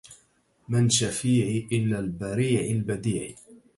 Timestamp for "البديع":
2.71-3.33